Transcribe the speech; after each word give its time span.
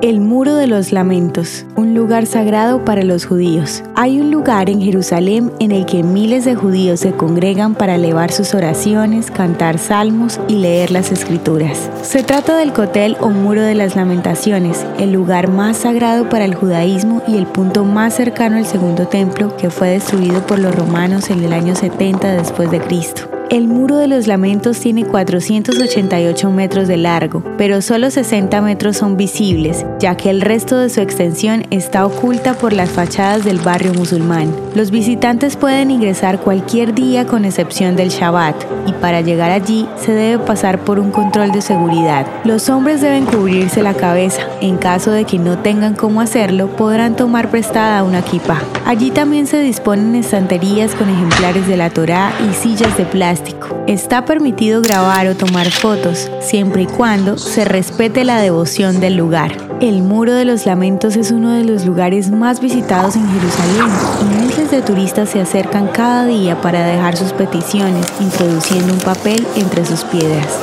El 0.00 0.20
Muro 0.20 0.54
de 0.54 0.68
los 0.68 0.92
Lamentos, 0.92 1.66
un 1.74 1.92
lugar 1.92 2.26
sagrado 2.26 2.84
para 2.84 3.02
los 3.02 3.26
judíos. 3.26 3.82
Hay 3.96 4.20
un 4.20 4.30
lugar 4.30 4.70
en 4.70 4.80
Jerusalén 4.80 5.50
en 5.58 5.72
el 5.72 5.86
que 5.86 6.04
miles 6.04 6.44
de 6.44 6.54
judíos 6.54 7.00
se 7.00 7.10
congregan 7.10 7.74
para 7.74 7.96
elevar 7.96 8.30
sus 8.30 8.54
oraciones, 8.54 9.32
cantar 9.32 9.80
salmos 9.80 10.38
y 10.46 10.54
leer 10.54 10.92
las 10.92 11.10
escrituras. 11.10 11.90
Se 12.02 12.22
trata 12.22 12.56
del 12.56 12.72
Cotel 12.72 13.16
o 13.18 13.30
Muro 13.30 13.62
de 13.62 13.74
las 13.74 13.96
Lamentaciones, 13.96 14.86
el 15.00 15.10
lugar 15.10 15.50
más 15.50 15.78
sagrado 15.78 16.28
para 16.28 16.44
el 16.44 16.54
judaísmo 16.54 17.20
y 17.26 17.36
el 17.36 17.48
punto 17.48 17.84
más 17.84 18.14
cercano 18.14 18.56
al 18.56 18.66
segundo 18.66 19.08
templo 19.08 19.56
que 19.56 19.68
fue 19.68 19.88
destruido 19.88 20.46
por 20.46 20.60
los 20.60 20.76
romanos 20.76 21.28
en 21.28 21.42
el 21.42 21.52
año 21.52 21.74
70 21.74 22.34
después 22.34 22.70
de 22.70 22.78
Cristo. 22.78 23.37
El 23.50 23.66
Muro 23.66 23.96
de 23.96 24.08
los 24.08 24.26
Lamentos 24.26 24.78
tiene 24.78 25.06
488 25.06 26.50
metros 26.50 26.86
de 26.86 26.98
largo, 26.98 27.42
pero 27.56 27.80
solo 27.80 28.10
60 28.10 28.60
metros 28.60 28.98
son 28.98 29.16
visibles, 29.16 29.86
ya 29.98 30.18
que 30.18 30.28
el 30.28 30.42
resto 30.42 30.76
de 30.76 30.90
su 30.90 31.00
extensión 31.00 31.64
está 31.70 32.04
oculta 32.04 32.52
por 32.52 32.74
las 32.74 32.90
fachadas 32.90 33.46
del 33.46 33.58
barrio 33.58 33.94
musulmán. 33.94 34.54
Los 34.74 34.90
visitantes 34.90 35.56
pueden 35.56 35.90
ingresar 35.90 36.40
cualquier 36.40 36.92
día 36.94 37.26
con 37.26 37.46
excepción 37.46 37.96
del 37.96 38.10
Shabbat, 38.10 38.54
y 38.86 38.92
para 38.92 39.22
llegar 39.22 39.50
allí 39.50 39.88
se 39.96 40.12
debe 40.12 40.44
pasar 40.44 40.80
por 40.80 40.98
un 40.98 41.10
control 41.10 41.50
de 41.50 41.62
seguridad. 41.62 42.26
Los 42.44 42.68
hombres 42.68 43.00
deben 43.00 43.24
cubrirse 43.24 43.82
la 43.82 43.94
cabeza. 43.94 44.42
En 44.60 44.76
caso 44.76 45.10
de 45.10 45.24
que 45.24 45.38
no 45.38 45.56
tengan 45.58 45.94
cómo 45.94 46.20
hacerlo, 46.20 46.68
podrán 46.68 47.16
tomar 47.16 47.50
prestada 47.50 48.04
una 48.04 48.20
kippah. 48.20 48.60
Allí 48.84 49.10
también 49.10 49.46
se 49.46 49.58
disponen 49.58 50.16
estanterías 50.16 50.94
con 50.94 51.08
ejemplares 51.08 51.66
de 51.66 51.78
la 51.78 51.88
Torá 51.88 52.30
y 52.48 52.54
sillas 52.54 52.96
de 52.98 53.04
plástico 53.06 53.37
Está 53.86 54.24
permitido 54.24 54.82
grabar 54.82 55.26
o 55.28 55.34
tomar 55.34 55.70
fotos, 55.70 56.30
siempre 56.40 56.82
y 56.82 56.86
cuando 56.86 57.38
se 57.38 57.64
respete 57.64 58.24
la 58.24 58.40
devoción 58.40 59.00
del 59.00 59.16
lugar. 59.16 59.56
El 59.80 60.02
Muro 60.02 60.34
de 60.34 60.44
los 60.44 60.66
Lamentos 60.66 61.16
es 61.16 61.30
uno 61.30 61.52
de 61.52 61.64
los 61.64 61.86
lugares 61.86 62.30
más 62.30 62.60
visitados 62.60 63.16
en 63.16 63.28
Jerusalén 63.28 63.86
y 64.20 64.46
miles 64.46 64.70
de 64.70 64.82
turistas 64.82 65.28
se 65.30 65.40
acercan 65.40 65.88
cada 65.88 66.26
día 66.26 66.60
para 66.60 66.84
dejar 66.84 67.16
sus 67.16 67.32
peticiones, 67.32 68.06
introduciendo 68.20 68.92
un 68.92 69.00
papel 69.00 69.46
entre 69.56 69.86
sus 69.86 70.04
piedras. 70.04 70.58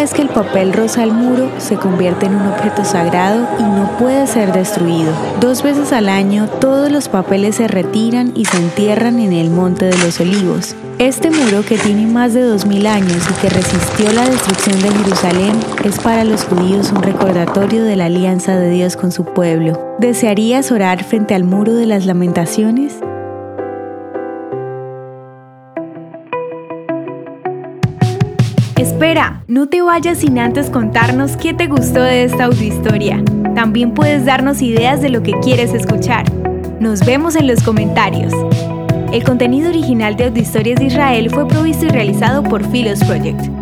Vez 0.00 0.14
que 0.14 0.22
el 0.22 0.30
papel 0.30 0.72
roza 0.72 1.04
el 1.04 1.12
muro, 1.12 1.50
se 1.58 1.76
convierte 1.76 2.24
en 2.24 2.34
un 2.34 2.46
objeto 2.46 2.86
sagrado 2.86 3.46
y 3.58 3.62
no 3.62 3.98
puede 3.98 4.26
ser 4.26 4.50
destruido. 4.50 5.12
Dos 5.40 5.62
veces 5.62 5.92
al 5.92 6.08
año, 6.08 6.48
todos 6.58 6.90
los 6.90 7.10
papeles 7.10 7.56
se 7.56 7.68
retiran 7.68 8.32
y 8.34 8.46
se 8.46 8.56
entierran 8.56 9.20
en 9.20 9.34
el 9.34 9.50
Monte 9.50 9.86
de 9.86 9.98
los 9.98 10.18
Olivos. 10.18 10.74
Este 10.98 11.30
muro, 11.30 11.62
que 11.66 11.76
tiene 11.76 12.06
más 12.06 12.32
de 12.32 12.42
2.000 12.42 12.86
años 12.86 13.28
y 13.28 13.40
que 13.42 13.50
resistió 13.50 14.10
la 14.12 14.26
destrucción 14.26 14.80
de 14.80 14.90
Jerusalén, 14.90 15.60
es 15.84 15.98
para 15.98 16.24
los 16.24 16.44
judíos 16.44 16.92
un 16.92 17.02
recordatorio 17.02 17.84
de 17.84 17.96
la 17.96 18.06
alianza 18.06 18.56
de 18.56 18.70
Dios 18.70 18.96
con 18.96 19.12
su 19.12 19.26
pueblo. 19.26 19.96
¿Desearías 19.98 20.72
orar 20.72 21.04
frente 21.04 21.34
al 21.34 21.44
muro 21.44 21.74
de 21.74 21.84
las 21.84 22.06
lamentaciones? 22.06 22.94
Espera, 29.00 29.44
no 29.48 29.66
te 29.66 29.80
vayas 29.80 30.18
sin 30.18 30.38
antes 30.38 30.68
contarnos 30.68 31.34
qué 31.38 31.54
te 31.54 31.68
gustó 31.68 32.02
de 32.02 32.24
esta 32.24 32.44
audiohistoria. 32.44 33.24
También 33.54 33.94
puedes 33.94 34.26
darnos 34.26 34.60
ideas 34.60 35.00
de 35.00 35.08
lo 35.08 35.22
que 35.22 35.32
quieres 35.40 35.72
escuchar. 35.72 36.30
Nos 36.80 37.06
vemos 37.06 37.34
en 37.34 37.46
los 37.46 37.62
comentarios. 37.62 38.30
El 39.10 39.24
contenido 39.24 39.70
original 39.70 40.18
de 40.18 40.26
Audio 40.26 40.42
Historias 40.42 40.80
de 40.80 40.84
Israel 40.84 41.30
fue 41.30 41.48
provisto 41.48 41.86
y 41.86 41.88
realizado 41.88 42.42
por 42.42 42.62
Philos 42.70 43.02
Project. 43.04 43.59